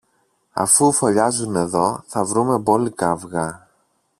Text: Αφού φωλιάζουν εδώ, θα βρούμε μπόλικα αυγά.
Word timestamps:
Αφού 0.53 0.91
φωλιάζουν 0.91 1.55
εδώ, 1.55 2.03
θα 2.07 2.23
βρούμε 2.25 2.57
μπόλικα 2.57 3.11
αυγά. 3.11 3.67